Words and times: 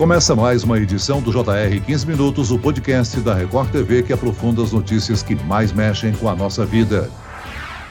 Começa 0.00 0.34
mais 0.34 0.64
uma 0.64 0.78
edição 0.78 1.20
do 1.20 1.30
JR 1.30 1.78
15 1.84 2.06
Minutos, 2.06 2.50
o 2.50 2.58
podcast 2.58 3.20
da 3.20 3.34
Record 3.34 3.70
TV 3.70 4.02
que 4.02 4.14
aprofunda 4.14 4.62
as 4.62 4.72
notícias 4.72 5.22
que 5.22 5.34
mais 5.44 5.74
mexem 5.74 6.14
com 6.14 6.26
a 6.26 6.34
nossa 6.34 6.64
vida. 6.64 7.10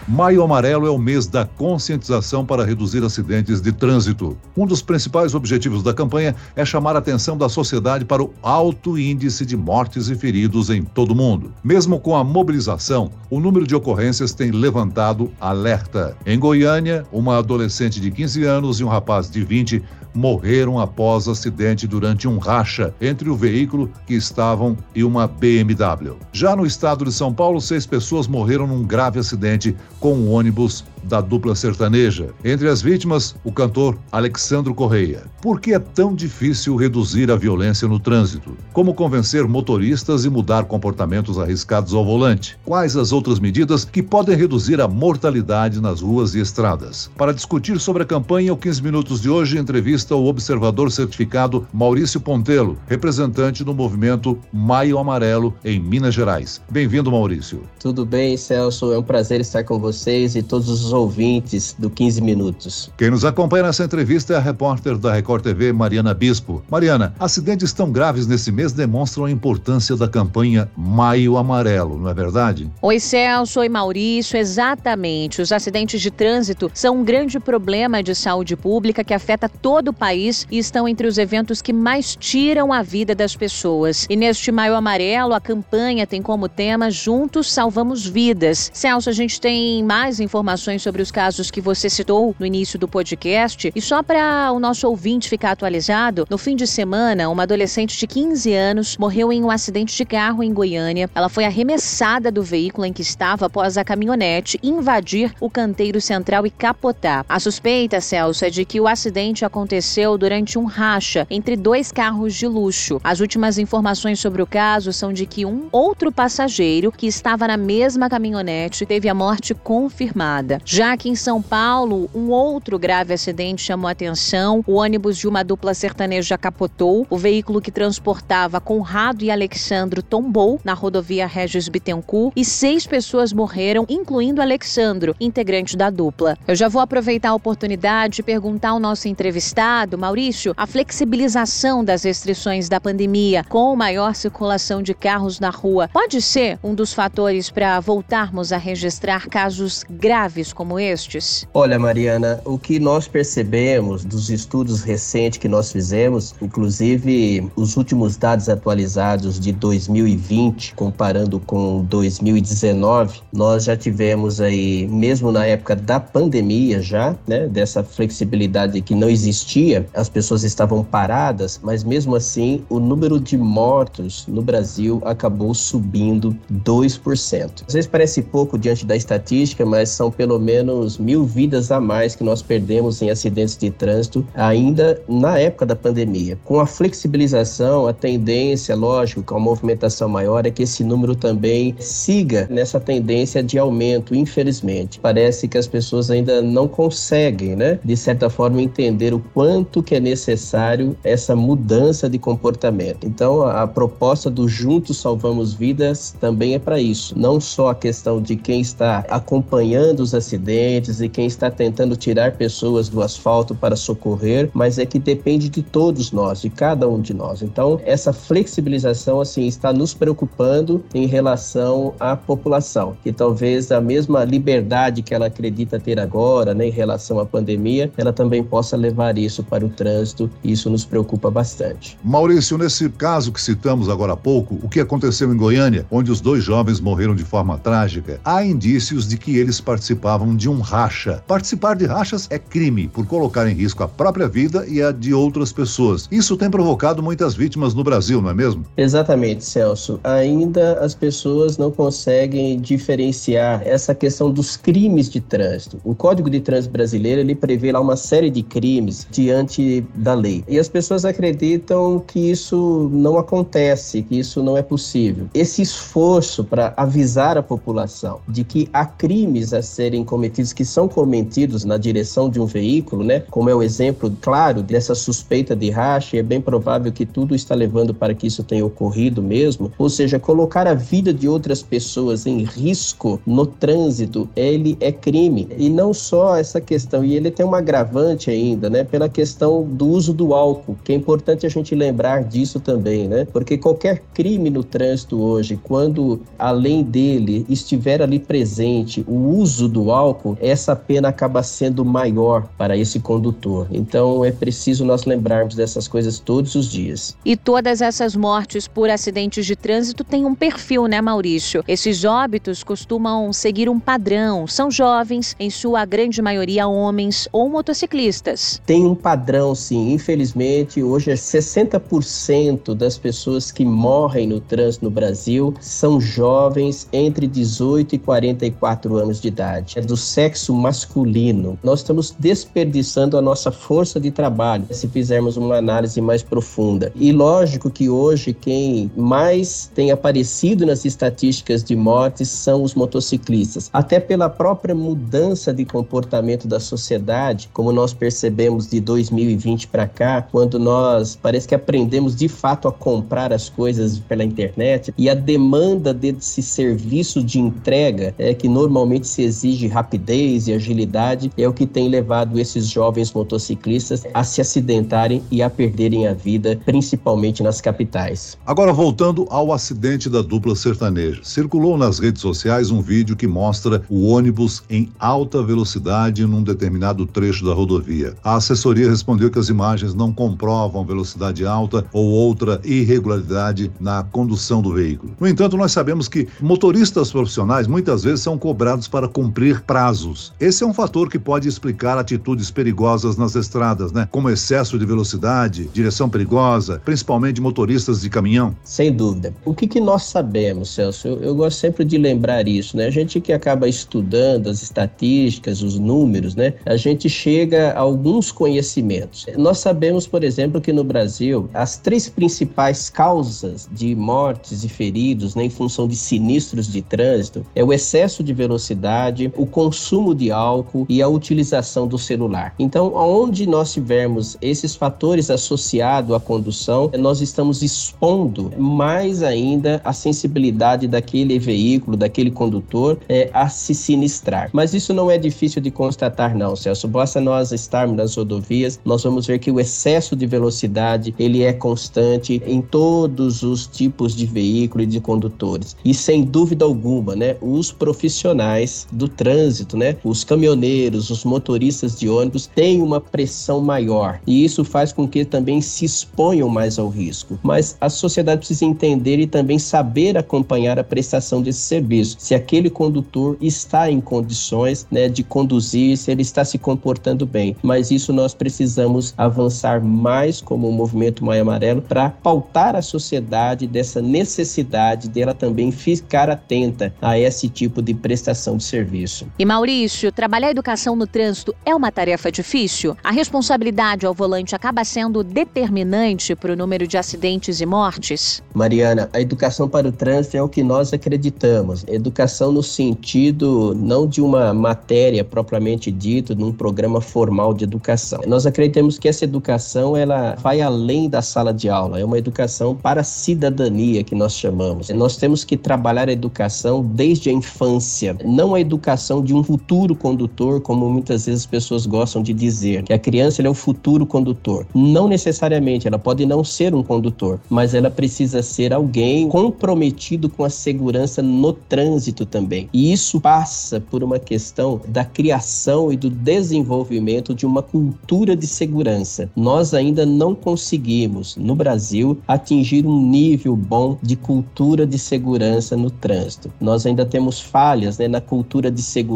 Maio 0.08 0.42
Amarelo 0.42 0.88
é 0.88 0.90
o 0.90 0.98
mês 0.98 1.28
da 1.28 1.46
conscientização 1.46 2.44
para 2.44 2.66
reduzir 2.66 3.04
acidentes 3.04 3.62
de 3.62 3.72
trânsito. 3.72 4.36
Um 4.58 4.66
dos 4.66 4.82
principais 4.82 5.36
objetivos 5.36 5.84
da 5.84 5.94
campanha 5.94 6.36
é 6.56 6.66
chamar 6.66 6.96
a 6.96 7.00
atenção 7.00 7.38
da 7.38 7.48
sociedade 7.48 8.04
para 8.04 8.24
o 8.24 8.34
alto 8.42 8.98
índice 8.98 9.46
de 9.46 9.56
mortes 9.56 10.10
e 10.10 10.16
feridos 10.16 10.72
em 10.72 10.82
todo 10.82 11.12
o 11.12 11.16
mundo. 11.16 11.54
Mesmo 11.64 12.00
com 12.00 12.16
a 12.16 12.24
mobilização, 12.24 13.12
o 13.30 13.40
número 13.40 13.68
de 13.68 13.76
ocorrências 13.76 14.34
tem 14.34 14.50
levantado 14.50 15.32
alerta. 15.40 16.18
Em 16.26 16.40
Goiânia, 16.40 17.06
uma 17.12 17.38
adolescente 17.38 18.02
de 18.02 18.10
15 18.10 18.44
anos 18.46 18.80
e 18.80 18.84
um 18.84 18.88
rapaz 18.88 19.30
de 19.30 19.44
20 19.44 19.84
morreram 20.20 20.78
após 20.78 21.30
acidente 21.30 21.88
durante 21.88 22.28
um 22.28 22.38
racha 22.40 22.94
entre 23.00 23.30
o 23.30 23.36
veículo 23.38 23.90
que 24.06 24.14
estavam 24.14 24.78
e 24.94 25.02
uma 25.02 25.26
BMW. 25.26 26.18
Já 26.34 26.58
no 26.58 26.66
estado 26.66 27.06
de 27.06 27.12
São 27.14 27.34
Paulo, 27.34 27.62
seis 27.62 27.86
pessoas 27.86 28.28
morreram 28.28 28.68
num 28.68 28.84
grave 28.84 29.18
acidente 29.18 29.74
com 29.98 30.14
um 30.14 30.30
ônibus 30.30 30.84
da 31.04 31.22
dupla 31.22 31.56
sertaneja. 31.56 32.30
Entre 32.44 32.68
as 32.68 32.82
vítimas, 32.82 33.36
o 33.44 33.52
cantor 33.52 33.98
Alexandro 34.12 34.74
Correia. 34.74 35.24
Por 35.42 35.60
que 35.60 35.74
é 35.74 35.80
tão 35.80 36.14
difícil 36.14 36.76
reduzir 36.76 37.32
a 37.32 37.36
violência 37.36 37.88
no 37.88 38.00
trânsito? 38.00 38.58
Como 38.74 38.94
convencer 38.94 39.48
motoristas 39.48 40.26
e 40.26 40.30
mudar 40.30 40.66
comportamentos 40.66 41.38
arriscados 41.38 41.94
ao 41.94 42.06
volante? 42.06 42.58
Quais 42.66 42.96
as 42.96 43.12
outras 43.12 43.40
medidas 43.40 43.86
que 43.86 44.04
podem 44.04 44.36
reduzir 44.36 44.82
a 44.82 44.88
mortalidade 44.88 45.82
nas 45.82 46.02
ruas 46.02 46.36
e 46.36 46.40
estradas? 46.40 47.10
Para 47.18 47.34
discutir 47.34 47.80
sobre 47.80 48.04
a 48.04 48.06
campanha, 48.06 48.54
o 48.54 48.58
15 48.58 48.82
Minutos 48.82 49.22
de 49.22 49.30
hoje 49.30 49.58
entrevista 49.58 50.16
o 50.16 50.28
observador 50.28 50.92
certificado 50.92 51.68
Maurício 51.74 52.20
Pontelo, 52.20 52.78
representante 52.88 53.64
do 53.64 53.74
movimento 53.74 54.38
Maio 54.52 54.98
Amarelo 54.98 55.54
em 55.64 55.80
Minas 55.80 56.14
Gerais. 56.14 56.62
Bem-vindo, 56.72 57.12
Maurício. 57.12 57.62
Tudo 57.80 58.06
bem, 58.06 58.36
Celso. 58.38 58.92
É 58.94 58.98
um 58.98 59.04
prazer 59.04 59.42
estar 59.42 59.64
com 59.64 59.80
vocês 59.80 60.36
e 60.36 60.42
todos 60.42 60.70
os 60.70 60.89
ouvintes 60.92 61.76
do 61.78 61.90
15 61.90 62.22
Minutos. 62.22 62.92
Quem 62.98 63.10
nos 63.10 63.26
acompanha 63.26 63.64
nessa 63.64 63.84
entrevista 63.84 64.34
é 64.34 64.38
a 64.38 64.40
repórter 64.40 64.98
da 64.98 65.14
Record 65.14 65.44
TV, 65.44 65.72
Mariana 65.72 66.14
Bispo. 66.14 66.64
Mariana, 66.70 67.14
acidentes 67.20 67.74
tão 67.74 67.92
graves 67.92 68.28
nesse 68.28 68.52
mês 68.52 68.72
demonstram 68.72 69.26
a 69.26 69.32
importância 69.32 69.96
da 69.96 70.08
campanha 70.08 70.70
Maio 70.76 71.38
Amarelo, 71.38 71.98
não 71.98 72.10
é 72.10 72.14
verdade? 72.14 72.70
Oi, 72.82 73.00
Celso. 73.00 73.60
Oi, 73.60 73.70
Maurício. 73.70 74.38
Exatamente. 74.38 75.42
Os 75.42 75.52
acidentes 75.52 76.02
de 76.02 76.12
trânsito 76.12 76.72
são 76.74 76.98
um 76.98 77.04
grande 77.04 77.40
problema 77.40 78.02
de 78.04 78.14
saúde 78.16 78.56
pública 78.56 79.04
que 79.04 79.14
afeta 79.14 79.50
todo 79.50 79.90
o 79.90 79.94
país 79.94 80.48
e 80.52 80.58
estão 80.58 80.88
entre 80.88 81.08
os 81.08 81.18
eventos 81.18 81.62
que 81.62 81.74
mais 81.74 82.16
tiram 82.16 82.72
a 82.72 82.82
vida 82.82 83.14
das 83.14 83.36
pessoas. 83.36 84.06
E 84.10 84.16
neste 84.16 84.52
Maio 84.52 84.76
Amarelo, 84.76 85.34
a 85.34 85.42
campanha 85.42 86.06
tem 86.08 86.22
como 86.22 86.48
tema 86.48 86.90
Juntos 86.90 87.52
Salvamos 87.52 88.06
Vidas. 88.06 88.72
Celso, 88.74 89.10
a 89.10 89.14
gente 89.14 89.40
tem 89.40 89.84
mais 89.84 90.20
informações 90.20 90.79
informações 90.80 90.84
sobre 90.84 91.02
os 91.02 91.12
casos 91.12 91.52
que 91.52 91.62
você 91.62 91.90
citou 91.90 92.36
no 92.40 92.46
início 92.46 92.80
do 92.80 92.88
podcast. 92.88 93.72
E 93.76 93.82
só 93.82 94.02
para 94.02 94.52
o 94.52 94.60
nosso 94.60 94.88
ouvinte 94.88 95.30
ficar 95.30 95.52
atualizado, 95.52 96.26
no 96.30 96.38
fim 96.38 96.56
de 96.56 96.66
semana, 96.66 97.30
uma 97.30 97.44
adolescente 97.44 97.98
de 97.98 98.08
15 98.08 98.54
anos 98.54 98.98
morreu 98.98 99.32
em 99.32 99.44
um 99.44 99.52
acidente 99.52 99.96
de 99.96 100.06
carro 100.06 100.42
em 100.42 100.54
Goiânia. 100.54 101.10
Ela 101.14 101.30
foi 101.30 101.46
arremessada 101.46 102.32
do 102.32 102.42
veículo 102.42 102.86
em 102.86 102.94
que 102.94 103.02
estava 103.02 103.46
após 103.46 103.78
a 103.78 103.84
caminhonete 103.84 104.60
invadir 104.64 105.34
o 105.40 105.50
canteiro 105.50 106.00
central 106.00 106.48
e 106.48 106.50
capotar. 106.50 107.26
A 107.28 107.40
suspeita, 107.40 108.02
Celso, 108.02 108.46
é 108.46 108.50
de 108.50 108.66
que 108.66 108.80
o 108.80 108.88
acidente 108.88 109.46
aconteceu 109.46 110.18
durante 110.18 110.58
um 110.58 110.66
racha 110.66 111.28
entre 111.30 111.56
dois 111.56 111.92
carros 111.92 112.34
de 112.34 112.48
luxo. 112.48 113.00
As 113.04 113.20
últimas 113.20 113.58
informações 113.58 114.20
sobre 114.20 114.42
o 114.42 114.48
caso 114.48 114.94
são 114.94 115.12
de 115.12 115.26
que 115.26 115.46
um 115.46 115.68
outro 115.72 116.12
passageiro 116.12 116.92
que 116.92 117.08
estava 117.08 117.48
na 117.48 117.58
mesma 117.58 118.10
caminhonete 118.10 118.86
teve 118.86 119.10
a 119.10 119.14
morte 119.14 119.54
confirmada. 119.54 120.62
Já 120.72 120.96
que 120.96 121.10
em 121.10 121.16
São 121.16 121.42
Paulo, 121.42 122.12
um 122.14 122.30
outro 122.30 122.78
grave 122.78 123.12
acidente 123.12 123.64
chamou 123.64 123.90
atenção. 123.90 124.64
O 124.68 124.74
ônibus 124.74 125.18
de 125.18 125.28
uma 125.28 125.44
dupla 125.44 125.74
sertaneja 125.74 126.38
capotou. 126.38 127.08
O 127.10 127.18
veículo 127.18 127.60
que 127.60 127.72
transportava 127.72 128.62
Conrado 128.62 129.24
e 129.24 129.32
Alexandro 129.32 130.04
tombou 130.04 130.62
na 130.64 130.76
rodovia 130.76 131.26
Regis 131.26 131.68
Bittencourt 131.68 132.34
e 132.36 132.46
seis 132.46 132.86
pessoas 132.86 133.34
morreram, 133.34 133.84
incluindo 133.90 134.44
Alexandro, 134.44 135.16
integrante 135.20 135.76
da 135.76 135.90
dupla. 135.90 136.38
Eu 136.48 136.54
já 136.54 136.68
vou 136.68 136.84
aproveitar 136.84 137.30
a 137.30 137.34
oportunidade 137.34 138.22
e 138.22 138.24
perguntar 138.24 138.70
ao 138.70 138.80
nosso 138.80 139.08
entrevistado, 139.08 139.98
Maurício, 139.98 140.54
a 140.56 140.68
flexibilização 140.68 141.84
das 141.84 142.04
restrições 142.04 142.70
da 142.70 142.80
pandemia 142.80 143.44
com 143.50 143.76
maior 143.76 144.14
circulação 144.14 144.84
de 144.84 144.94
carros 144.94 145.40
na 145.40 145.50
rua 145.50 145.90
pode 145.92 146.22
ser 146.22 146.60
um 146.64 146.76
dos 146.76 146.94
fatores 146.94 147.50
para 147.50 147.80
voltarmos 147.80 148.54
a 148.54 148.58
registrar 148.58 149.28
casos 149.28 149.84
graves 149.90 150.54
como 150.60 150.78
estes? 150.78 151.48
Olha, 151.54 151.80
Mariana, 151.80 152.42
o 152.44 152.58
que 152.58 152.82
nós 152.82 153.08
percebemos 153.08 154.04
dos 154.04 154.30
estudos 154.30 154.82
recentes 154.82 155.40
que 155.40 155.48
nós 155.48 155.72
fizemos, 155.72 156.36
inclusive 156.42 157.50
os 157.56 157.78
últimos 157.78 158.18
dados 158.18 158.50
atualizados 158.50 159.40
de 159.40 159.54
2020, 159.54 160.76
comparando 160.76 161.40
com 161.40 161.86
2019, 161.86 163.22
nós 163.32 163.64
já 163.64 163.78
tivemos 163.78 164.42
aí, 164.42 164.86
mesmo 164.90 165.32
na 165.32 165.46
época 165.46 165.78
da 165.78 165.98
pandemia 165.98 166.82
já, 166.82 167.16
né, 167.26 167.48
dessa 167.48 167.82
flexibilidade 167.82 168.82
que 168.82 168.94
não 168.94 169.10
existia, 169.10 169.88
as 169.94 170.10
pessoas 170.10 170.44
estavam 170.44 170.84
paradas, 170.84 171.58
mas 171.64 171.86
mesmo 171.86 172.18
assim 172.18 172.66
o 172.70 172.82
número 172.82 173.18
de 173.18 173.38
mortos 173.38 174.28
no 174.28 174.42
Brasil 174.42 175.02
acabou 175.06 175.54
subindo 175.54 176.38
2%. 176.52 177.64
Às 177.66 177.74
vezes 177.74 177.90
parece 177.90 178.22
pouco 178.24 178.60
diante 178.60 178.86
da 178.86 178.98
estatística, 178.98 179.66
mas 179.66 179.88
são 179.88 180.12
pelo 180.12 180.38
menos 180.38 180.49
menos 180.50 180.98
mil 180.98 181.26
vidas 181.26 181.72
a 181.72 181.80
mais 181.80 182.16
que 182.16 182.24
nós 182.24 182.42
perdemos 182.42 183.04
em 183.04 183.12
acidentes 183.12 183.56
de 183.56 183.70
trânsito 183.70 184.26
ainda 184.34 185.00
na 185.08 185.38
época 185.38 185.64
da 185.64 185.76
pandemia. 185.76 186.40
Com 186.44 186.60
a 186.60 186.66
flexibilização, 186.66 187.86
a 187.86 187.94
tendência, 187.94 188.76
lógico, 188.76 189.22
com 189.22 189.36
a 189.36 189.40
movimentação 189.40 190.10
maior, 190.10 190.48
é 190.48 190.52
que 190.52 190.64
esse 190.64 190.84
número 190.84 191.14
também 191.16 191.76
siga 191.78 192.48
nessa 192.50 192.80
tendência 192.80 193.44
de 193.44 193.60
aumento, 193.60 194.16
infelizmente. 194.16 195.00
Parece 195.00 195.48
que 195.48 195.58
as 195.58 195.68
pessoas 195.68 196.10
ainda 196.10 196.42
não 196.42 196.68
conseguem, 196.68 197.56
né, 197.56 197.80
de 197.84 197.96
certa 197.96 198.28
forma, 198.28 198.60
entender 198.60 199.14
o 199.14 199.20
quanto 199.34 199.84
que 199.84 199.94
é 199.94 200.00
necessário 200.00 200.98
essa 201.04 201.36
mudança 201.36 202.10
de 202.10 202.18
comportamento. 202.18 203.06
Então, 203.06 203.44
a, 203.44 203.68
proposta 203.68 204.32
do 204.32 204.48
Juntos 204.48 204.98
Salvamos 204.98 205.54
Vidas 205.54 206.16
também 206.20 206.56
é 206.56 206.60
para 206.60 206.80
isso. 206.80 207.18
Não 207.18 207.40
só 207.40 207.70
a 207.70 207.76
questão 207.76 208.20
de 208.20 208.36
quem 208.36 208.62
está 208.62 209.06
acompanhando 209.10 210.00
os 210.00 210.16
acidentes, 210.16 210.39
acidentes 210.40 211.02
e 211.02 211.10
quem 211.10 211.28
está 211.28 211.52
tentando 211.52 211.96
tirar 211.96 212.32
pessoas 212.34 212.88
do 212.88 213.02
asfalto 213.02 213.54
para 213.54 213.76
socorrer, 213.76 214.50
mas 214.54 214.80
é 214.80 214.86
que 214.86 214.98
depende 214.98 215.50
de 215.50 215.62
todos 215.62 216.12
nós, 216.12 216.42
de 216.42 216.50
cada 216.50 216.88
um 216.88 217.02
de 217.02 217.14
nós. 217.14 217.42
Então, 217.42 217.80
essa 217.86 218.14
flexibilização 218.14 219.20
assim 219.20 219.46
está 219.46 219.74
nos 219.74 219.94
preocupando 219.94 220.84
em 220.94 221.06
relação 221.06 221.94
à 222.00 222.16
população, 222.16 222.96
que 223.04 223.12
talvez 223.12 223.72
a 223.72 223.82
mesma 223.82 224.24
liberdade 224.24 225.02
que 225.02 225.14
ela 225.14 225.28
acredita 225.28 225.80
ter 225.80 226.00
agora, 226.00 226.54
né, 226.54 226.68
em 226.68 226.72
relação 226.72 227.20
à 227.20 227.26
pandemia, 227.26 227.92
ela 227.98 228.14
também 228.14 228.44
possa 228.44 228.78
levar 228.78 229.18
isso 229.18 229.44
para 229.44 229.66
o 229.66 229.70
trânsito, 229.70 230.30
e 230.44 230.52
isso 230.52 230.70
nos 230.70 230.86
preocupa 230.86 231.30
bastante. 231.30 231.98
Maurício, 232.04 232.58
nesse 232.58 232.90
caso 232.90 233.32
que 233.32 233.42
citamos 233.42 233.90
agora 233.90 234.14
há 234.14 234.18
pouco, 234.18 234.58
o 234.64 234.70
que 234.70 234.80
aconteceu 234.80 235.34
em 235.34 235.38
Goiânia, 235.38 235.86
onde 235.92 236.12
os 236.12 236.22
dois 236.22 236.44
jovens 236.44 236.80
morreram 236.80 237.16
de 237.16 237.24
forma 237.24 237.58
trágica, 237.58 238.20
há 238.24 238.44
indícios 238.44 239.08
de 239.08 239.18
que 239.18 239.38
eles 239.38 239.60
participavam 239.60 240.29
de 240.36 240.50
um 240.50 240.60
racha. 240.60 241.24
Participar 241.28 241.76
de 241.76 241.86
rachas 241.86 242.28
é 242.30 242.40
crime 242.40 242.88
por 242.88 243.06
colocar 243.06 243.48
em 243.48 243.54
risco 243.54 243.84
a 243.84 243.88
própria 243.88 244.28
vida 244.28 244.66
e 244.68 244.82
a 244.82 244.92
de 244.92 245.14
outras 245.14 245.52
pessoas. 245.52 246.08
Isso 246.12 246.38
tem 246.38 246.50
provocado 246.50 247.02
muitas 247.02 247.36
vítimas 247.36 247.74
no 247.74 247.84
Brasil, 247.84 248.22
não 248.22 248.30
é 248.30 248.34
mesmo? 248.34 248.66
Exatamente, 248.78 249.44
Celso. 249.44 250.00
Ainda 250.04 250.80
as 250.80 250.94
pessoas 250.94 251.58
não 251.58 251.72
conseguem 251.72 252.60
diferenciar 252.60 253.62
essa 253.66 253.94
questão 253.94 254.32
dos 254.32 254.56
crimes 254.56 255.10
de 255.10 255.20
trânsito. 255.20 255.80
O 255.84 255.96
Código 255.96 256.30
de 256.30 256.40
Trânsito 256.40 256.72
brasileiro 256.72 257.22
ele 257.22 257.36
prevê 257.36 257.72
lá 257.72 257.80
uma 257.80 257.96
série 257.96 258.30
de 258.30 258.44
crimes 258.44 259.08
diante 259.12 259.86
da 259.96 260.14
lei. 260.14 260.44
E 260.48 260.58
as 260.60 260.70
pessoas 260.70 261.06
acreditam 261.06 262.04
que 262.06 262.20
isso 262.32 262.90
não 262.92 263.18
acontece, 263.18 264.02
que 264.02 264.20
isso 264.20 264.42
não 264.44 264.58
é 264.58 264.62
possível. 264.62 265.28
Esse 265.34 265.62
esforço 265.62 266.44
para 266.44 266.74
avisar 266.78 267.38
a 267.38 267.44
população 267.44 268.20
de 268.28 268.44
que 268.44 268.70
há 268.74 268.86
crimes 268.86 269.54
a 269.54 269.62
serem 269.62 270.04
cometidos 270.04 270.19
cometidos 270.20 270.52
que 270.52 270.66
são 270.66 270.86
cometidos 270.90 271.64
na 271.64 271.78
direção 271.78 272.30
de 272.30 272.42
um 272.42 272.46
veículo, 272.46 273.06
né? 273.06 273.24
Como 273.32 273.50
é 273.50 273.56
o 273.56 273.64
exemplo 273.64 274.12
claro 274.20 274.62
dessa 274.62 274.94
suspeita 274.94 275.56
de 275.56 275.70
racha, 275.70 276.18
e 276.18 276.20
é 276.20 276.24
bem 276.24 276.42
provável 276.42 276.92
que 276.92 277.06
tudo 277.06 277.34
está 277.34 277.56
levando 277.56 277.94
para 277.94 278.14
que 278.14 278.28
isso 278.28 278.44
tenha 278.44 278.66
ocorrido 278.66 279.24
mesmo. 279.24 279.72
Ou 279.78 279.90
seja, 279.90 280.20
colocar 280.20 280.68
a 280.68 280.74
vida 280.74 281.14
de 281.14 281.30
outras 281.30 281.64
pessoas 281.64 282.26
em 282.26 282.44
risco 282.44 283.22
no 283.26 283.46
trânsito, 283.46 284.28
ele 284.36 284.78
é 284.82 284.92
crime. 284.92 285.48
E 285.58 285.70
não 285.70 285.94
só 285.94 286.36
essa 286.36 286.60
questão, 286.60 287.06
e 287.06 287.16
ele 287.16 287.32
tem 287.32 287.46
uma 287.46 287.60
agravante 287.60 288.30
ainda, 288.30 288.70
né? 288.70 288.84
Pela 288.84 289.08
questão 289.08 289.64
do 289.64 289.88
uso 289.88 290.14
do 290.14 290.34
álcool, 290.34 290.76
que 290.84 290.92
é 290.92 290.96
importante 290.96 291.46
a 291.46 291.50
gente 291.50 291.74
lembrar 291.74 292.26
disso 292.26 292.60
também, 292.60 293.08
né? 293.08 293.26
Porque 293.32 293.58
qualquer 293.58 294.04
crime 294.14 294.50
no 294.50 294.66
trânsito 294.66 295.22
hoje, 295.22 295.58
quando 295.64 296.20
além 296.38 296.84
dele 296.84 297.46
estiver 297.48 298.02
ali 298.02 298.20
presente 298.20 299.06
o 299.08 299.16
uso 299.38 299.70
do 299.70 299.92
álcool, 299.92 299.99
essa 300.40 300.76
pena 300.76 301.10
acaba 301.10 301.44
sendo 301.44 301.84
maior 301.84 302.48
para 302.58 302.78
esse 302.78 303.00
condutor. 303.00 303.68
Então 303.72 304.24
é 304.24 304.32
preciso 304.32 304.86
nós 304.86 305.06
lembrarmos 305.06 305.56
dessas 305.56 305.88
coisas 305.88 306.20
todos 306.20 306.56
os 306.56 306.70
dias. 306.70 307.16
E 307.26 307.36
todas 307.36 307.82
essas 307.82 308.16
mortes 308.16 308.68
por 308.68 308.90
acidentes 308.90 309.46
de 309.46 309.56
trânsito 309.56 310.04
têm 310.04 310.26
um 310.26 310.36
perfil, 310.36 310.88
né, 310.88 311.02
Maurício? 311.02 311.64
Esses 311.68 312.06
óbitos 312.06 312.64
costumam 312.64 313.32
seguir 313.34 313.70
um 313.70 313.80
padrão. 313.80 314.48
São 314.48 314.72
jovens, 314.72 315.36
em 315.40 315.50
sua 315.50 315.86
grande 315.86 316.22
maioria 316.22 316.68
homens 316.68 317.28
ou 317.32 317.50
motociclistas. 317.50 318.62
Tem 318.66 318.86
um 318.86 318.96
padrão, 318.96 319.54
sim. 319.54 319.94
Infelizmente, 319.94 320.82
hoje 320.82 321.12
60% 321.12 322.74
das 322.74 322.98
pessoas 322.98 323.52
que 323.52 323.66
morrem 323.66 324.28
no 324.28 324.40
trânsito 324.40 324.86
no 324.86 324.92
Brasil 324.92 325.54
são 325.60 326.00
jovens 326.00 326.88
entre 326.92 327.28
18 327.28 327.96
e 327.96 328.00
44 328.00 328.96
anos 328.96 329.22
de 329.22 329.28
idade. 329.28 329.78
Do 329.90 329.98
sexo 329.98 330.54
masculino. 330.54 331.58
Nós 331.64 331.80
estamos 331.80 332.16
desperdiçando 332.20 333.18
a 333.18 333.22
nossa 333.24 333.52
força 333.52 334.00
de 334.00 334.12
trabalho 334.12 334.68
se 334.70 334.88
fizermos 334.88 335.36
uma 335.36 335.56
análise 335.56 336.00
mais 336.00 336.22
profunda. 336.22 336.92
E 336.96 337.12
lógico 337.12 337.72
que 337.72 337.90
hoje 337.90 338.32
quem 338.32 338.92
mais 338.96 339.72
tem 339.74 339.90
aparecido 339.90 340.64
nas 340.64 340.86
estatísticas 340.86 341.64
de 341.64 341.76
mortes 341.76 342.30
são 342.30 342.62
os 342.62 342.76
motociclistas. 342.76 343.68
Até 343.74 344.00
pela 344.00 344.30
própria 344.30 344.76
mudança 344.76 345.52
de 345.52 345.66
comportamento 345.66 346.48
da 346.48 346.60
sociedade, 346.60 347.50
como 347.52 347.72
nós 347.72 347.92
percebemos 347.92 348.70
de 348.70 348.80
2020 348.80 349.70
para 349.70 349.88
cá, 349.88 350.22
quando 350.22 350.60
nós 350.60 351.18
parece 351.20 351.48
que 351.48 351.56
aprendemos 351.56 352.16
de 352.16 352.28
fato 352.28 352.68
a 352.68 352.72
comprar 352.72 353.34
as 353.34 353.50
coisas 353.50 353.98
pela 353.98 354.24
internet 354.24 354.94
e 354.96 355.10
a 355.10 355.16
demanda 355.16 355.92
desse 355.96 356.44
serviço 356.44 357.24
de 357.24 357.40
entrega 357.40 358.14
é 358.20 358.36
que 358.36 358.48
normalmente 358.48 359.08
se 359.08 359.24
exige 359.24 359.79
rapidez 359.80 360.50
e 360.50 360.54
agilidade 360.54 361.32
é 361.38 361.48
o 361.48 361.54
que 361.54 361.66
tem 361.66 361.88
levado 361.88 362.38
esses 362.38 362.68
jovens 362.68 363.14
motociclistas 363.14 364.04
a 364.14 364.26
se 364.26 364.42
acidentarem 364.42 365.24
e 365.32 365.42
a 365.42 365.50
perderem 365.50 366.06
a 366.06 366.14
vida, 366.14 366.60
principalmente 366.66 367.42
nas 367.42 367.62
capitais. 367.62 368.38
Agora 368.46 368.74
voltando 368.74 369.26
ao 369.30 369.54
acidente 369.54 370.10
da 370.10 370.22
dupla 370.22 370.54
sertaneja. 370.54 371.22
Circulou 371.24 371.78
nas 371.78 371.98
redes 371.98 372.22
sociais 372.22 372.72
um 372.72 372.82
vídeo 372.82 373.16
que 373.16 373.26
mostra 373.26 373.82
o 373.90 374.08
ônibus 374.08 374.64
em 374.70 374.90
alta 375.00 375.42
velocidade 375.42 376.26
num 376.26 376.44
determinado 376.44 377.06
trecho 377.06 377.46
da 377.46 377.54
rodovia. 377.54 378.16
A 378.22 378.36
assessoria 378.36 378.90
respondeu 378.90 379.32
que 379.32 379.40
as 379.40 379.48
imagens 379.48 379.94
não 379.94 380.12
comprovam 380.12 380.86
velocidade 380.86 381.46
alta 381.46 381.86
ou 381.94 382.06
outra 382.06 382.60
irregularidade 382.66 383.72
na 383.80 384.04
condução 384.04 384.62
do 384.62 384.74
veículo. 384.74 385.14
No 385.18 385.28
entanto, 385.28 385.56
nós 385.56 385.72
sabemos 385.72 386.10
que 386.10 386.28
motoristas 386.42 387.12
profissionais 387.12 387.66
muitas 387.66 388.04
vezes 388.04 388.22
são 388.22 388.38
cobrados 388.38 388.90
para 388.90 389.08
cumprir 389.08 389.64
prazos. 389.70 390.34
Esse 390.40 390.64
é 390.64 390.68
um 390.68 390.74
fator 390.74 391.08
que 391.12 391.20
pode 391.20 391.48
explicar 391.48 391.96
atitudes 391.96 392.50
perigosas 392.50 393.16
nas 393.18 393.36
estradas, 393.36 393.92
né? 393.92 394.08
Como 394.10 394.28
excesso 394.28 394.80
de 394.80 394.84
velocidade, 394.84 395.70
direção 395.72 396.10
perigosa, 396.10 396.82
principalmente 396.84 397.40
motoristas 397.40 398.02
de 398.02 398.10
caminhão. 398.10 398.56
Sem 398.64 398.92
dúvida. 398.92 399.32
O 399.46 399.54
que, 399.54 399.68
que 399.68 399.80
nós 399.80 400.06
sabemos, 400.06 400.74
Celso? 400.74 401.08
Eu, 401.08 401.22
eu 401.22 401.36
gosto 401.36 401.60
sempre 401.60 401.86
de 401.86 402.00
lembrar 402.00 402.48
isso, 402.48 402.76
né? 402.76 402.88
A 402.88 402.90
gente 402.90 403.22
que 403.22 403.32
acaba 403.32 403.70
estudando 403.70 404.48
as 404.50 404.64
estatísticas, 404.64 405.62
os 405.62 405.78
números, 405.78 406.34
né? 406.34 406.56
A 406.66 406.76
gente 406.76 407.08
chega 407.08 407.74
a 407.74 407.80
alguns 407.80 408.32
conhecimentos. 408.32 409.28
Nós 409.38 409.60
sabemos, 409.60 410.08
por 410.08 410.24
exemplo, 410.24 410.60
que 410.60 410.74
no 410.74 410.84
Brasil 410.84 411.48
as 411.54 411.78
três 411.78 412.10
principais 412.10 412.90
causas 412.90 413.70
de 413.72 413.94
mortes 413.94 414.64
e 414.64 414.70
feridos, 414.70 415.36
né, 415.36 415.44
em 415.44 415.50
função 415.52 415.88
de 415.88 415.96
sinistros 415.96 416.66
de 416.72 416.82
trânsito, 416.82 417.46
é 417.54 417.64
o 417.64 417.72
excesso 417.72 418.24
de 418.24 418.34
velocidade, 418.34 419.32
o 419.38 419.46
consumo 419.60 420.16
de 420.16 420.32
álcool 420.32 420.86
e 420.88 421.02
a 421.02 421.08
utilização 421.10 421.86
do 421.86 421.98
celular. 421.98 422.54
Então, 422.58 422.98
aonde 422.98 423.46
nós 423.46 423.74
tivermos 423.74 424.38
esses 424.42 424.74
fatores 424.74 425.30
associados 425.30 426.16
à 426.16 426.20
condução, 426.20 426.90
nós 426.98 427.20
estamos 427.20 427.62
expondo 427.62 428.54
mais 428.58 429.22
ainda 429.22 429.82
a 429.84 429.92
sensibilidade 429.92 430.88
daquele 430.88 431.38
veículo, 431.38 431.98
daquele 431.98 432.32
condutor 432.32 433.00
é, 433.10 433.30
a 433.34 433.50
se 433.50 433.76
sinistrar. 433.76 434.50
Mas 434.54 434.74
isso 434.74 434.94
não 434.94 435.12
é 435.12 435.18
difícil 435.18 435.62
de 435.62 435.70
constatar, 435.70 436.34
não, 436.38 436.56
Celso. 436.56 436.88
Basta 436.88 437.20
nós 437.20 437.52
estarmos 437.52 437.98
nas 437.98 438.16
rodovias, 438.16 438.80
nós 438.86 439.04
vamos 439.04 439.28
ver 439.28 439.40
que 439.40 439.52
o 439.52 439.60
excesso 439.60 440.16
de 440.16 440.26
velocidade 440.26 441.14
ele 441.20 441.44
é 441.44 441.52
constante 441.52 442.42
em 442.46 442.62
todos 442.62 443.44
os 443.44 443.68
tipos 443.68 444.16
de 444.16 444.26
veículo 444.26 444.86
e 444.86 444.88
de 444.88 445.02
condutores. 445.02 445.76
E 445.84 445.94
sem 445.94 446.24
dúvida 446.24 446.64
alguma, 446.64 447.14
né, 447.14 447.36
os 447.42 447.74
profissionais 447.74 448.88
do 448.90 449.10
trânsito, 449.50 449.76
né, 449.76 449.96
os 450.04 450.24
caminhoneiros, 450.24 451.10
os 451.10 451.24
motoristas 451.24 451.98
de 451.98 452.08
ônibus 452.08 452.46
têm 452.46 452.82
uma 452.82 453.02
pressão 453.02 453.60
maior 453.60 454.20
e 454.28 454.46
isso 454.46 454.64
faz 454.64 454.94
com 454.94 455.08
que 455.08 455.26
também 455.26 455.60
se 455.60 455.86
exponham 455.86 456.48
mais 456.48 456.78
ao 456.78 456.88
risco. 456.88 457.40
Mas 457.42 457.76
a 457.82 457.90
sociedade 457.90 458.40
precisa 458.40 458.66
entender 458.66 459.20
e 459.20 459.26
também 459.26 459.58
saber 459.58 460.18
acompanhar 460.18 460.78
a 460.78 460.84
prestação 460.84 461.42
desse 461.42 461.62
serviço. 461.62 462.18
Se 462.20 462.36
aquele 462.36 462.70
condutor 462.70 463.38
está 463.42 463.90
em 463.90 464.00
condições, 464.00 464.86
né, 464.92 465.10
de 465.10 465.24
conduzir, 465.24 465.98
se 465.98 466.12
ele 466.12 466.22
está 466.22 466.46
se 466.46 466.58
comportando 466.58 467.26
bem. 467.26 467.56
Mas 467.64 467.90
isso 467.90 468.14
nós 468.14 468.34
precisamos 468.34 469.14
avançar 469.18 469.84
mais 469.84 470.42
como 470.42 470.70
o 470.70 470.72
movimento 470.72 471.26
Maio 471.26 471.42
Amarelo 471.42 471.82
para 471.82 472.10
pautar 472.10 472.76
a 472.76 472.82
sociedade 472.82 473.66
dessa 473.66 474.02
necessidade 474.02 475.10
dela 475.10 475.34
também 475.34 475.72
ficar 475.72 476.30
atenta 476.30 476.94
a 477.02 477.18
esse 477.18 477.50
tipo 477.50 477.82
de 477.82 477.94
prestação 477.94 478.58
de 478.58 478.64
serviço. 478.64 479.26
E 479.40 479.46
Maurício, 479.46 480.12
trabalhar 480.12 480.50
a 480.50 480.52
educação 480.52 480.98
no 480.98 481.08
trânsito 481.08 481.56
é 481.66 481.74
uma 481.74 481.90
tarefa 481.90 482.30
difícil? 482.30 482.98
A 483.02 483.10
responsabilidade 483.10 484.06
ao 484.06 484.14
volante 484.14 484.54
acaba 484.54 484.84
sendo 484.84 485.24
determinante 485.24 486.36
para 486.36 486.52
o 486.52 486.58
número 486.58 486.86
de 486.86 486.98
acidentes 486.98 487.62
e 487.62 487.66
mortes? 487.66 488.44
Mariana, 488.54 489.10
a 489.14 489.22
educação 489.22 489.70
para 489.70 489.88
o 489.88 489.94
trânsito 489.94 490.36
é 490.36 490.44
o 490.44 490.50
que 490.50 490.62
nós 490.62 490.92
acreditamos. 490.92 491.86
Educação 491.88 492.52
no 492.52 492.62
sentido 492.62 493.74
não 493.76 494.06
de 494.06 494.22
uma 494.22 494.54
matéria 494.54 495.24
propriamente 495.24 495.90
dita, 495.90 496.36
num 496.36 496.52
programa 496.52 497.00
formal 497.00 497.54
de 497.54 497.64
educação. 497.64 498.20
Nós 498.28 498.46
acreditamos 498.46 499.00
que 499.00 499.08
essa 499.08 499.24
educação 499.24 499.96
ela 499.96 500.36
vai 500.36 500.60
além 500.60 501.08
da 501.08 501.22
sala 501.22 501.54
de 501.54 501.70
aula, 501.70 501.98
é 501.98 502.04
uma 502.04 502.18
educação 502.18 502.76
para 502.76 503.00
a 503.00 503.06
cidadania 503.06 504.04
que 504.04 504.16
nós 504.16 504.34
chamamos. 504.34 504.90
Nós 504.90 505.16
temos 505.16 505.46
que 505.46 505.56
trabalhar 505.56 506.10
a 506.10 506.12
educação 506.12 506.84
desde 506.84 507.30
a 507.30 507.32
infância, 507.32 508.18
não 508.26 508.54
a 508.54 508.60
educação 508.60 509.24
de 509.29 509.29
um 509.34 509.44
futuro 509.44 509.96
condutor, 509.96 510.62
como 510.62 510.90
muitas 510.90 511.26
vezes 511.26 511.42
as 511.42 511.46
pessoas 511.46 511.86
gostam 511.86 512.22
de 512.22 512.34
dizer, 512.34 512.84
que 512.84 512.94
a 512.94 513.00
criança 513.00 513.42
é 513.42 513.50
o 513.50 513.54
futuro 513.54 514.06
condutor. 514.06 514.66
Não 514.74 515.08
necessariamente, 515.08 515.88
ela 515.88 516.00
pode 516.00 516.26
não 516.26 516.44
ser 516.44 516.74
um 516.74 516.84
condutor, 516.84 517.40
mas 517.50 517.74
ela 517.74 517.90
precisa 517.90 518.42
ser 518.42 518.74
alguém 518.74 519.28
comprometido 519.30 520.30
com 520.30 520.44
a 520.44 520.50
segurança 520.50 521.22
no 521.22 521.54
trânsito 521.54 522.26
também. 522.26 522.70
E 522.74 522.92
isso 522.92 523.20
passa 523.20 523.80
por 523.80 524.04
uma 524.04 524.20
questão 524.20 524.82
da 524.88 525.04
criação 525.04 525.92
e 525.92 525.98
do 525.98 526.10
desenvolvimento 526.10 527.34
de 527.34 527.46
uma 527.46 527.62
cultura 527.62 528.36
de 528.36 528.48
segurança. 528.48 529.30
Nós 529.36 529.74
ainda 529.74 530.06
não 530.06 530.34
conseguimos, 530.34 531.36
no 531.36 531.56
Brasil, 531.56 532.18
atingir 532.28 532.86
um 532.86 533.02
nível 533.02 533.56
bom 533.56 533.98
de 534.02 534.16
cultura 534.16 534.86
de 534.86 534.98
segurança 534.98 535.76
no 535.76 535.90
trânsito. 535.90 536.52
Nós 536.60 536.86
ainda 536.86 537.06
temos 537.06 537.40
falhas 537.40 537.98
né, 537.98 538.08
na 538.08 538.22
cultura 538.22 538.72
de 538.72 538.82
segurança 538.82 539.09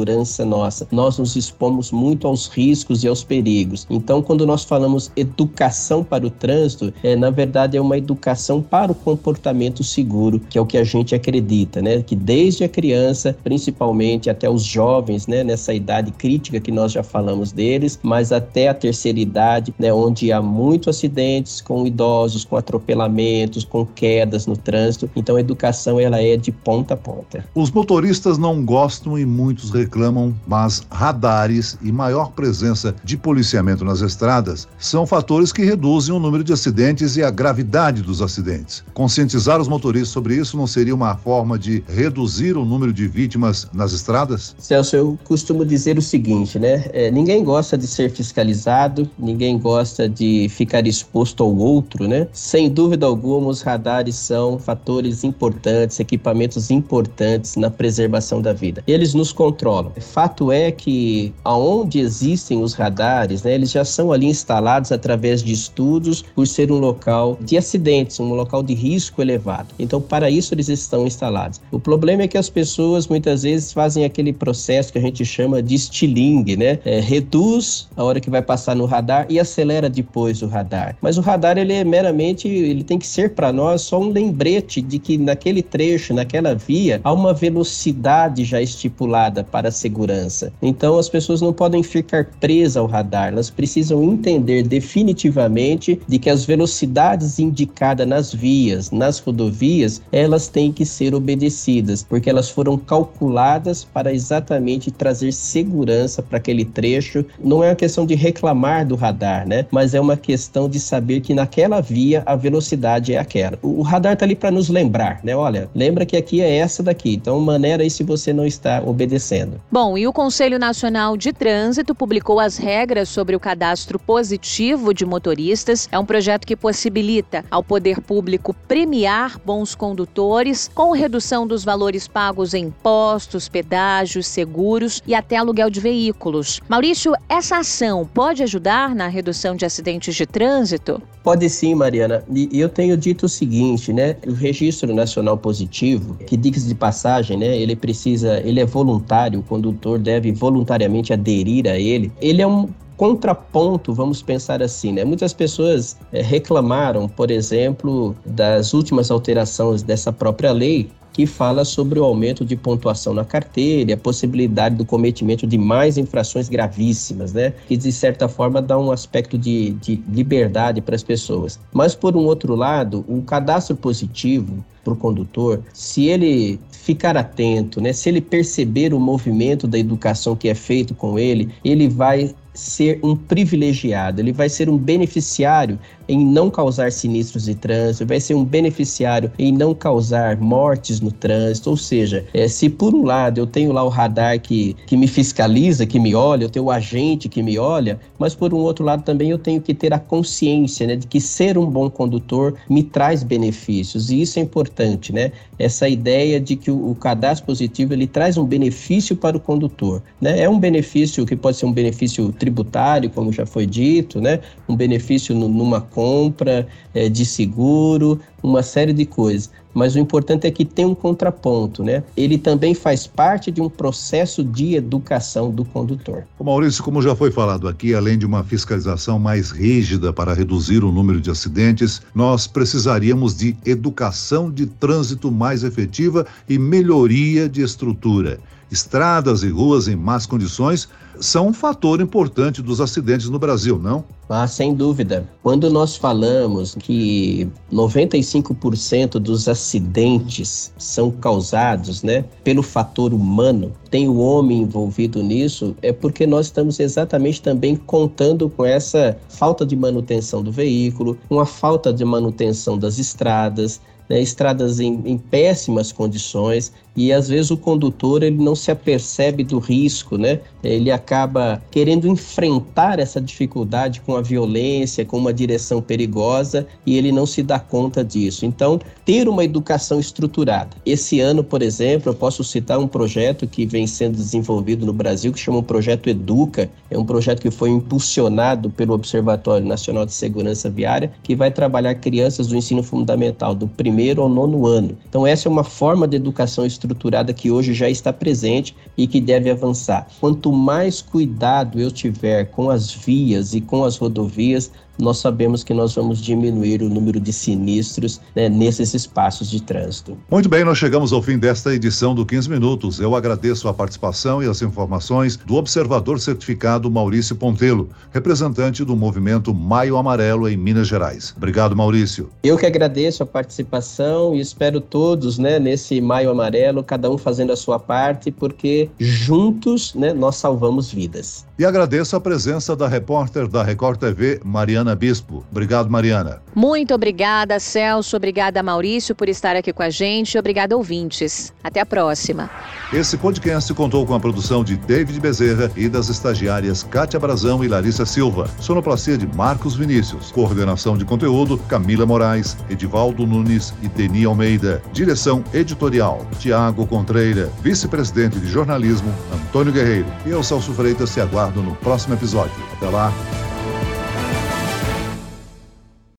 nossa. 0.46 0.88
Nós 0.92 1.18
nos 1.18 1.36
expomos 1.36 1.92
muito 1.92 2.28
aos 2.28 2.48
riscos 2.48 3.04
e 3.04 3.08
aos 3.08 3.24
perigos. 3.24 3.86
Então, 3.90 4.22
quando 4.22 4.46
nós 4.46 4.64
falamos 4.64 5.12
educação 5.16 6.04
para 6.04 6.26
o 6.26 6.30
trânsito, 6.30 6.94
é, 7.04 7.16
na 7.16 7.30
verdade 7.30 7.78
é 7.78 7.82
uma 7.82 7.98
educação 7.98 8.62
para 8.62 8.92
o 8.92 8.96
comportamento 8.96 9.84
seguro, 9.84 10.40
que 10.40 10.58
é 10.58 10.62
o 10.62 10.66
que 10.66 10.78
a 10.78 10.84
gente 10.84 11.14
acredita, 11.14 11.82
né? 11.82 12.02
Que 12.02 12.16
desde 12.16 12.64
a 12.64 12.70
criança, 12.70 13.36
principalmente 13.44 14.30
até 14.30 14.50
os 14.50 14.64
jovens, 14.64 15.28
né, 15.28 15.44
nessa 15.44 15.74
idade 15.74 16.12
crítica 16.12 16.60
que 16.60 16.72
nós 16.72 16.92
já 16.92 17.04
falamos 17.04 17.52
deles, 17.52 18.00
mas 18.02 18.32
até 18.32 18.70
a 18.70 18.74
terceira 18.74 19.20
idade, 19.20 19.74
né, 19.78 19.94
onde 19.94 20.32
há 20.32 20.42
muitos 20.42 20.88
acidentes 20.88 21.62
com 21.62 21.86
idosos, 21.86 22.46
com 22.46 22.58
atropelamentos, 22.58 23.64
com 23.64 23.86
quedas 23.86 24.48
no 24.48 24.58
trânsito. 24.58 25.10
Então 25.16 25.36
a 25.36 25.40
educação 25.40 26.00
ela 26.00 26.22
é 26.22 26.38
de 26.38 26.52
ponta 26.52 26.94
a 26.94 26.98
ponta. 26.98 27.46
Os 27.54 27.72
motoristas 27.72 28.38
não 28.38 28.64
gostam 28.64 29.18
e 29.18 29.26
muitos 29.26 29.72
reclamam, 29.84 30.34
mas 30.48 30.82
radares 30.90 31.78
e 31.82 31.92
maior 31.92 32.32
presença 32.32 32.96
de 33.04 33.18
policiamento 33.18 33.84
nas 33.84 34.02
estradas 34.02 34.68
são 34.80 35.06
fatores 35.06 35.52
que 35.52 35.64
reduzem 35.64 36.16
o 36.16 36.20
número 36.20 36.44
de 36.44 36.54
acidentes 36.54 37.16
e 37.18 37.24
a 37.24 37.30
gravidade 37.30 38.02
dos 38.02 38.22
acidentes. 38.22 38.84
Conscientizar 38.94 39.60
os 39.60 39.68
motoristas 39.68 40.10
sobre 40.10 40.36
isso 40.36 40.58
não 40.58 40.68
seria 40.68 40.96
uma 40.96 41.16
forma 41.16 41.60
de 41.60 41.84
reduzir 41.88 42.56
o 42.56 42.66
número 42.66 42.94
de 42.94 43.08
vítimas 43.08 43.68
nas 43.74 43.92
estradas? 43.92 44.56
Celso, 44.58 44.96
eu 44.96 45.20
costumo 45.24 45.66
dizer 45.66 45.98
o 45.98 46.02
seguinte, 46.02 46.58
né? 46.58 46.86
É, 46.94 47.12
ninguém 47.12 47.44
gosta 47.44 47.78
de 47.78 47.88
ser 47.88 48.10
fiscalizado, 48.12 49.10
ninguém 49.18 49.58
gosta 49.58 50.08
de 50.08 50.48
ficar 50.50 50.88
exposto 50.88 51.44
ao 51.44 51.56
outro, 51.56 52.08
né? 52.08 52.28
Sem 52.32 52.70
dúvida 52.70 53.06
alguma, 53.06 53.48
os 53.50 53.62
radares 53.62 54.16
são 54.16 54.58
fatores 54.58 55.24
importantes, 55.24 56.00
equipamentos 56.00 56.72
importantes 56.72 57.56
na 57.56 57.70
preservação 57.70 58.42
da 58.42 58.54
vida. 58.54 58.84
Eles 58.88 59.14
nos 59.14 59.32
controlam. 59.32 59.73
Fato 60.00 60.52
é 60.52 60.72
que 60.72 61.34
aonde 61.44 62.00
existem 62.00 62.62
os 62.62 62.74
radares, 62.74 63.44
né, 63.44 63.56
eles 63.56 63.72
já 63.72 63.86
são 63.86 64.12
ali 64.12 64.28
instalados 64.28 64.92
através 64.92 65.42
de 65.44 65.54
estudos 65.54 66.24
por 66.36 66.46
ser 66.48 66.72
um 66.72 66.80
local 66.80 67.38
de 67.42 67.58
acidentes, 67.58 68.20
um 68.20 68.34
local 68.34 68.62
de 68.62 68.74
risco 68.74 69.22
elevado. 69.22 69.70
Então, 69.80 70.02
para 70.02 70.30
isso 70.30 70.54
eles 70.54 70.70
estão 70.70 71.08
instalados. 71.08 71.62
O 71.72 71.80
problema 71.80 72.24
é 72.24 72.28
que 72.28 72.38
as 72.38 72.50
pessoas 72.50 73.08
muitas 73.08 73.44
vezes 73.44 73.74
fazem 73.74 74.06
aquele 74.06 74.34
processo 74.34 74.92
que 74.92 75.00
a 75.00 75.02
gente 75.02 75.26
chama 75.26 75.62
de 75.62 75.76
estilingue, 75.76 76.56
né? 76.58 76.80
É, 76.86 77.00
reduz 77.00 77.88
a 77.96 78.04
hora 78.04 78.20
que 78.20 78.30
vai 78.30 78.42
passar 78.42 78.76
no 78.76 78.86
radar 78.86 79.26
e 79.30 79.40
acelera 79.40 79.90
depois 79.90 80.42
o 80.42 80.48
radar. 80.48 80.96
Mas 81.02 81.18
o 81.18 81.22
radar 81.22 81.58
ele 81.58 81.74
é 81.74 81.84
meramente, 81.84 82.48
ele 82.48 82.84
tem 82.84 83.00
que 83.00 83.08
ser 83.08 83.34
para 83.34 83.52
nós 83.52 83.82
só 83.82 84.00
um 84.00 84.10
lembrete 84.10 84.82
de 84.82 85.00
que 85.00 85.18
naquele 85.18 85.62
trecho, 85.62 86.14
naquela 86.14 86.54
via, 86.56 87.00
há 87.04 87.12
uma 87.12 87.34
velocidade 87.34 88.44
já 88.44 88.62
estipulada 88.62 89.44
para 89.44 89.63
a 89.68 89.72
segurança. 89.72 90.52
Então 90.62 90.98
as 90.98 91.10
pessoas 91.10 91.42
não 91.42 91.54
podem 91.54 91.84
ficar 91.84 92.26
presas 92.40 92.78
ao 92.78 92.86
radar, 92.86 93.30
elas 93.30 93.50
precisam 93.50 94.04
entender 94.04 94.64
definitivamente 94.64 96.00
de 96.08 96.20
que 96.20 96.30
as 96.30 96.46
velocidades 96.46 97.40
indicadas 97.40 98.08
nas 98.08 98.34
vias, 98.34 98.92
nas 98.92 99.20
rodovias, 99.20 100.02
elas 100.12 100.48
têm 100.48 100.72
que 100.72 100.86
ser 100.86 101.14
obedecidas, 101.14 102.04
porque 102.04 102.30
elas 102.30 102.50
foram 102.50 102.78
calculadas 102.78 103.84
para 103.84 104.14
exatamente 104.14 104.92
trazer 104.92 105.32
segurança 105.32 106.22
para 106.22 106.38
aquele 106.38 106.66
trecho. 106.66 107.26
Não 107.44 107.64
é 107.64 107.70
uma 107.70 107.76
questão 107.76 108.06
de 108.06 108.16
reclamar 108.16 108.86
do 108.88 108.96
radar, 108.96 109.48
né? 109.48 109.66
Mas 109.72 109.94
é 109.94 110.00
uma 110.00 110.18
questão 110.18 110.70
de 110.70 110.80
saber 110.80 111.22
que 111.22 111.34
naquela 111.34 111.82
via 111.82 112.24
a 112.26 112.36
velocidade 112.36 113.14
é 113.14 113.18
aquela. 113.18 113.58
O, 113.62 113.82
radar 113.82 114.14
está 114.14 114.26
ali 114.26 114.36
para 114.36 114.52
nos 114.52 114.70
lembrar, 114.70 115.20
né? 115.24 115.36
Olha, 115.36 115.70
lembra 115.76 116.06
que 116.06 116.18
aqui 116.18 116.42
é 116.42 116.58
essa 116.58 116.82
daqui. 116.82 117.14
Então 117.16 117.40
maneira 117.40 117.84
aí 117.84 117.90
se 117.90 118.04
você 118.04 118.34
não 118.34 118.46
está 118.46 118.82
obedecendo. 118.86 119.53
Bom, 119.72 119.98
e 119.98 120.08
o 120.08 120.14
Conselho 120.14 120.60
Nacional 120.60 121.16
de 121.16 121.32
Trânsito 121.32 121.96
publicou 121.96 122.40
as 122.40 122.58
regras 122.58 123.10
sobre 123.10 123.36
o 123.36 123.40
cadastro 123.40 123.98
positivo 123.98 124.94
de 124.94 125.06
motoristas. 125.06 125.88
É 125.92 125.98
um 125.98 126.06
projeto 126.06 126.46
que 126.46 126.56
possibilita 126.56 127.46
ao 127.50 127.64
poder 127.64 128.02
público 128.02 128.54
premiar 128.68 129.40
bons 129.46 129.76
condutores 129.76 130.70
com 130.74 130.92
redução 130.92 131.48
dos 131.48 131.64
valores 131.64 132.08
pagos 132.08 132.54
em 132.54 132.66
impostos, 132.66 133.48
pedágios, 133.48 134.26
seguros 134.28 135.02
e 135.06 135.14
até 135.14 135.38
aluguel 135.38 135.70
de 135.70 135.80
veículos. 135.80 136.60
Maurício, 136.68 137.14
essa 137.30 137.58
ação 137.58 138.10
pode 138.14 138.42
ajudar 138.44 138.96
na 138.96 139.08
redução 139.08 139.56
de 139.56 139.66
acidentes 139.66 140.16
de 140.16 140.26
trânsito? 140.26 141.02
Pode 141.24 141.50
sim, 141.50 141.74
Mariana. 141.74 142.24
E 142.34 142.60
eu 142.60 142.68
tenho 142.68 142.98
dito 142.98 143.28
o 143.28 143.30
seguinte, 143.30 143.94
né? 143.94 144.18
O 144.28 144.34
registro 144.34 144.94
nacional 144.94 145.38
positivo, 145.38 146.16
que 146.16 146.36
diga 146.36 146.60
de 146.60 146.76
passagem, 146.76 147.38
né? 147.38 147.58
Ele 147.58 147.76
precisa, 147.76 148.42
ele 148.42 148.60
é 148.60 148.66
voluntário, 148.66 149.43
o 149.44 149.48
condutor 149.48 150.00
deve 150.00 150.32
voluntariamente 150.32 151.14
aderir 151.14 151.68
a 151.68 151.78
ele. 151.78 152.12
Ele 152.22 152.42
é 152.42 152.48
um 152.48 152.70
contraponto, 152.98 153.94
vamos 153.94 154.22
pensar 154.22 154.62
assim, 154.62 154.94
né? 154.94 155.04
Muitas 155.04 155.34
pessoas 155.34 155.98
é, 156.12 156.22
reclamaram, 156.22 157.10
por 157.10 157.32
exemplo, 157.32 158.16
das 158.26 158.74
últimas 158.74 159.12
alterações 159.12 159.84
dessa 159.84 160.12
própria 160.12 160.52
lei, 160.52 160.90
que 161.14 161.26
fala 161.28 161.64
sobre 161.64 162.00
o 162.00 162.04
aumento 162.04 162.44
de 162.44 162.56
pontuação 162.56 163.14
na 163.14 163.24
carteira 163.24 163.94
a 163.94 163.98
possibilidade 163.98 164.76
do 164.76 164.86
cometimento 164.86 165.46
de 165.46 165.58
mais 165.58 165.98
infrações 165.98 166.50
gravíssimas, 166.50 167.32
né? 167.34 167.54
Que 167.68 167.78
de 167.78 167.92
certa 167.92 168.28
forma 168.28 168.62
dá 168.62 168.78
um 168.78 168.92
aspecto 168.92 169.38
de, 169.38 169.72
de 169.72 170.02
liberdade 170.10 170.82
para 170.82 170.96
as 170.96 171.04
pessoas. 171.04 171.60
Mas 171.72 171.96
por 171.96 172.18
um 172.18 172.26
outro 172.26 172.56
lado, 172.56 173.06
o 173.08 173.22
cadastro 173.22 173.76
positivo 173.76 174.64
para 174.84 174.94
o 174.94 174.98
condutor, 174.98 175.62
se 175.74 176.08
ele 176.08 176.60
ficar 176.72 177.16
atento, 177.16 177.80
né? 177.80 177.94
Se 177.94 178.10
ele 178.10 178.20
perceber 178.20 178.94
o 178.94 179.00
movimento 179.00 179.68
da 179.68 179.80
educação 179.80 180.36
que 180.36 180.50
é 180.50 180.56
feito 180.56 180.94
com 180.94 181.18
ele, 181.18 181.50
ele 181.64 181.88
vai 181.88 182.34
ser 182.54 183.00
um 183.02 183.16
privilegiado, 183.16 184.22
ele 184.22 184.32
vai 184.32 184.50
ser 184.50 184.70
um 184.70 184.78
beneficiário 184.78 185.80
em 186.08 186.26
não 186.26 186.50
causar 186.50 186.92
sinistros 186.92 187.46
de 187.46 187.56
trânsito, 187.56 188.06
vai 188.06 188.20
ser 188.20 188.34
um 188.34 188.44
beneficiário 188.44 189.32
em 189.38 189.52
não 189.52 189.74
causar 189.74 190.38
mortes 190.38 191.00
no 191.00 191.12
trânsito. 191.12 191.70
Ou 191.70 191.78
seja, 191.78 192.26
é, 192.34 192.48
se 192.48 192.70
por 192.70 192.94
um 192.94 193.04
lado 193.04 193.40
eu 193.40 193.48
tenho 193.48 193.72
lá 193.72 193.84
o 193.84 193.90
radar 193.90 194.40
que, 194.40 194.76
que 194.86 194.98
me 194.98 195.08
fiscaliza, 195.08 195.86
que 195.86 196.00
me 196.00 196.16
olha, 196.16 196.46
eu 196.46 196.50
tenho 196.50 196.66
o 196.66 196.72
agente 196.72 197.30
que 197.30 197.42
me 197.42 197.58
olha, 197.58 198.00
mas 198.18 198.36
por 198.36 198.54
um 198.54 198.58
outro 198.58 198.84
lado 198.84 199.04
também 199.04 199.30
eu 199.30 199.38
tenho 199.38 199.62
que 199.62 199.74
ter 199.74 199.94
a 199.94 200.00
consciência 200.00 200.88
né, 200.88 200.96
de 200.96 201.08
que 201.08 201.20
ser 201.20 201.58
um 201.58 201.66
bom 201.66 201.90
condutor 201.90 202.56
me 202.70 202.84
traz 202.84 203.24
benefícios, 203.24 204.10
e 204.10 204.22
isso 204.22 204.40
é 204.40 204.42
importante, 204.42 205.12
né? 205.14 205.32
Essa 205.58 205.88
ideia 205.88 206.40
de 206.40 206.56
que 206.56 206.72
o, 206.72 206.92
o 206.92 206.96
cadastro 206.96 207.46
positivo 207.46 207.94
ele 207.94 208.08
traz 208.08 208.38
um 208.38 208.46
benefício 208.46 209.16
para 209.16 209.38
o 209.38 209.40
condutor, 209.40 210.02
né? 210.20 210.40
É 210.40 210.50
um 210.50 210.60
benefício 210.60 211.26
que 211.26 211.36
pode 211.36 211.58
ser 211.58 211.66
um 211.66 211.72
benefício 211.72 212.32
tributário, 212.32 213.10
como 213.10 213.32
já 213.32 213.46
foi 213.46 213.66
dito, 213.66 214.20
né? 214.20 214.40
Um 214.68 214.76
benefício 214.76 215.36
numa 215.36 215.82
compra 215.94 216.68
é, 216.94 217.08
de 217.08 217.26
seguro, 217.26 218.20
uma 218.42 218.64
série 218.64 218.94
de 218.94 219.06
coisas. 219.06 219.50
Mas 219.74 219.96
o 219.96 220.00
importante 220.00 220.46
é 220.46 220.52
que 220.52 220.64
tem 220.64 220.86
um 220.86 220.94
contraponto, 220.94 221.84
né? 221.84 222.04
Ele 222.16 222.38
também 222.38 222.76
faz 222.76 223.08
parte 223.08 223.50
de 223.50 223.60
um 223.60 223.70
processo 223.70 224.44
de 224.44 224.76
educação 224.76 225.50
do 225.50 225.66
condutor. 225.66 226.26
O 226.38 226.44
Maurício, 226.44 226.84
como 226.84 227.02
já 227.02 227.16
foi 227.16 227.32
falado 227.32 227.68
aqui, 227.68 227.96
além 227.96 228.18
de 228.18 228.26
uma 228.26 228.44
fiscalização 228.44 229.18
mais 229.18 229.50
rígida 229.50 230.14
para 230.14 230.34
reduzir 230.34 230.84
o 230.84 230.92
número 230.92 231.20
de 231.20 231.32
acidentes, 231.32 232.02
nós 232.14 232.46
precisaríamos 232.46 233.36
de 233.36 233.56
educação 233.66 234.52
de 234.52 234.68
trânsito 234.68 235.32
mais 235.32 235.64
efetiva 235.64 236.26
e 236.48 236.60
melhoria 236.60 237.50
de 237.50 237.64
estrutura. 237.64 238.40
Estradas 238.72 239.44
e 239.44 239.50
ruas 239.50 239.88
em 239.88 239.96
más 239.96 240.26
condições 240.26 240.90
são 241.20 241.48
um 241.48 241.54
fator 241.54 242.02
importante 242.02 242.62
dos 242.62 242.82
acidentes 242.82 243.30
no 243.30 243.38
Brasil, 243.38 243.78
não? 243.78 244.04
Ah, 244.30 244.48
sem 244.48 244.74
dúvida. 244.74 245.30
Quando 245.44 245.70
nós 245.70 245.96
falamos 245.96 246.76
que 246.80 247.48
95% 247.72 249.20
dos 249.20 249.48
acidentes 249.48 250.74
são 250.78 251.12
causados, 251.12 252.02
né, 252.02 252.26
pelo 252.44 252.64
fator 252.64 253.14
humano, 253.14 253.72
tem 253.92 254.08
o 254.08 254.18
homem 254.18 254.62
envolvido 254.62 255.22
nisso, 255.22 255.76
é 255.82 255.92
porque 255.92 256.26
nós 256.26 256.48
estamos 256.48 256.80
exatamente 256.80 257.42
também 257.42 257.76
contando 257.76 258.50
com 258.50 258.66
essa 258.66 259.16
falta 259.30 259.66
de 259.66 259.76
manutenção 259.76 260.42
do 260.42 260.52
veículo, 260.52 261.18
com 261.30 261.40
a 261.40 261.46
falta 261.46 261.94
de 261.94 262.04
manutenção 262.04 262.78
das 262.78 262.98
estradas, 262.98 263.80
né, 264.14 264.22
estradas 264.22 264.80
em, 264.80 265.02
em, 265.06 265.18
péssimas 265.18 265.92
condições 265.92 266.72
e 266.96 267.12
às 267.12 267.28
vezes 267.28 267.50
o 267.50 267.58
condutor 267.58 268.22
ele 268.22 268.38
não 268.38 268.56
se 268.56 268.70
apercebe 268.70 269.44
do 269.44 269.58
risco, 269.58 270.16
né? 270.16 270.40
Ele 270.64 270.92
acaba 270.92 271.60
querendo 271.72 272.08
enfrentar 272.08 273.00
essa 273.00 273.20
dificuldade 273.20 274.00
com 274.02 274.16
a 274.16 274.22
violência, 274.22 275.04
com 275.04 275.18
uma 275.18 275.34
direção 275.34 275.82
perigosa 275.82 276.68
e 276.86 276.96
ele 276.96 277.12
não 277.12 277.26
se 277.26 277.42
dá 277.42 277.60
conta 277.60 278.04
disso. 278.04 278.46
Então, 278.46 278.80
ter 279.04 279.28
uma 279.28 279.44
educação 279.44 280.00
estruturada. 280.00 280.78
Esse 280.86 281.20
ano, 281.20 281.44
por 281.44 281.64
exemplo, 281.64 282.12
eu 282.12 282.14
posso 282.14 282.44
citar 282.44 282.78
um 282.78 282.88
projeto 282.88 283.48
que 283.48 283.66
vem 283.66 283.88
sendo 283.88 284.16
desenvolvido 284.16 284.86
no 284.86 284.94
Brasil 284.94 285.34
que 285.34 285.40
chama 285.40 285.58
o 285.58 285.64
Projeto 285.64 286.08
Educa. 286.08 286.70
É 286.92 286.98
um 286.98 287.06
projeto 287.06 287.42
que 287.42 287.50
foi 287.50 287.72
impulsionado 287.72 288.70
pelo 288.70 288.94
Observatório 288.94 289.66
Nacional 289.66 290.06
de 290.06 290.14
Segurança 290.14 290.70
Viária, 290.70 291.12
que 291.24 291.36
vai 291.36 291.50
trabalhar 291.50 291.96
crianças 291.96 292.46
do 292.46 292.56
ensino 292.56 292.84
fundamental 292.84 293.56
do 293.56 293.68
primeiro 293.68 294.03
primeiro 294.04 294.22
ao 294.22 294.28
nono 294.28 294.68
ano. 294.68 294.98
Então, 295.08 295.26
essa 295.26 295.48
é 295.48 295.50
uma 295.50 295.64
forma 295.64 296.06
de 296.06 296.18
educação 296.18 296.66
estruturada 296.66 297.34
que 297.34 297.50
hoje 297.50 297.74
já 297.74 297.90
está 297.90 298.12
presente 298.12 298.76
e 298.98 299.08
que 299.08 299.22
deve 299.22 299.50
avançar. 299.50 300.08
Quanto 300.20 300.52
mais 300.52 301.02
cuidado 301.02 301.80
eu 301.80 301.90
tiver 301.90 302.46
com 302.52 302.70
as 302.70 302.92
vias 302.92 303.54
e 303.54 303.62
com 303.62 303.86
as 303.86 303.96
rodovias, 303.96 304.70
nós 304.98 305.18
sabemos 305.18 305.64
que 305.64 305.74
nós 305.74 305.96
vamos 305.96 306.22
diminuir 306.22 306.82
o 306.82 306.90
número 306.90 307.20
de 307.20 307.34
sinistros 307.34 308.20
né, 308.36 308.50
nesses 308.50 308.94
espaços 308.94 309.50
de 309.50 309.62
trânsito. 309.62 310.18
Muito 310.30 310.50
bem, 310.50 310.64
nós 310.64 310.78
chegamos 310.78 311.12
ao 311.14 311.22
fim 311.22 311.38
desta 311.38 311.74
edição 311.74 312.14
do 312.14 312.26
15 312.26 312.50
Minutos. 312.50 313.00
Eu 313.00 313.16
agradeço 313.16 313.68
a 313.68 313.74
participação 313.74 314.44
e 314.44 314.48
as 314.48 314.62
informações 314.62 315.38
do 315.38 315.56
observador 315.56 316.20
certificado 316.20 316.90
Maurício 316.90 317.36
Pontelo, 317.36 317.90
representante 318.12 318.84
do 318.84 318.96
movimento 318.96 319.54
Maio 319.54 319.98
Amarelo 319.98 320.48
em 320.48 320.58
Minas 320.58 320.88
Gerais. 320.88 321.34
Obrigado, 321.36 321.76
Maurício. 321.76 322.30
Eu 322.44 322.58
que 322.58 322.66
agradeço 322.66 323.24
a 323.24 323.26
participação 323.26 324.36
e 324.36 324.40
espero 324.40 324.80
todos, 324.80 325.38
né, 325.38 325.60
nesse 325.60 326.00
Maio 326.02 326.30
Amarelo, 326.30 326.84
cada 326.84 327.10
um 327.10 327.18
fazendo 327.18 327.52
a 327.52 327.56
sua 327.56 327.80
parte, 327.80 328.32
porque 328.32 328.90
juntos, 329.00 329.94
né, 329.96 330.14
nós 330.14 330.36
salvamos 330.36 330.92
vidas. 330.92 331.46
E 331.58 331.66
agradeço 331.66 332.16
a 332.16 332.20
presença 332.20 332.76
da 332.76 332.88
repórter 332.88 333.48
da 333.48 333.62
Record 333.62 334.00
TV, 334.00 334.42
Mariana 334.44 334.96
Bispo. 334.96 335.46
Obrigado, 335.52 335.88
Mariana. 335.88 336.42
Muito 336.56 336.96
obrigada, 336.96 337.60
Celso. 337.60 338.18
Obrigada, 338.18 338.64
Maurício, 338.64 339.14
por 339.14 339.30
estar 339.30 339.56
aqui 339.56 339.72
com 339.72 339.84
a 339.84 339.90
gente. 339.92 340.36
Obrigada, 340.36 340.76
ouvintes. 340.76 341.54
Até 341.64 341.80
a 341.80 341.86
próxima. 341.86 342.50
Esse 342.92 343.18
podcast 343.18 343.72
contou 343.76 344.04
com 344.04 344.16
a 344.16 344.20
produção 344.20 344.64
de 344.64 344.76
David 344.76 345.20
Bezerra 345.20 345.72
e 345.76 345.88
das 345.88 346.10
estagiárias 346.10 346.82
Kátia 346.82 347.20
Brazão 347.20 347.64
e 347.64 347.68
Larissa 347.68 348.04
Silva. 348.04 348.50
Sonoplastia 348.60 349.16
de 349.16 349.28
Marcos 349.36 349.76
Vinícius. 349.76 350.32
Coordenação 350.32 350.98
de 350.98 351.06
conteúdo, 351.06 351.60
Camila 351.70 352.06
Moraes, 352.06 352.58
Edivaldo 352.68 353.28
Nunes 353.28 353.76
e 353.84 353.88
Deni 353.88 354.26
Almeida. 354.26 354.82
Direção 354.92 355.44
editorial, 355.54 356.26
Tiago 356.40 356.88
Contreira. 356.88 357.52
Vice-presidente 357.62 358.40
de 358.40 358.48
jornalismo, 358.48 359.14
Antônio 359.32 359.72
Guerreiro. 359.72 360.08
E 360.26 360.32
eu, 360.32 360.42
Celso 360.42 360.74
Freitas, 360.74 361.12
se 361.12 361.22
no 361.52 361.76
próximo 361.76 362.14
episódio. 362.14 362.54
Até 362.78 362.90
lá. 362.90 363.12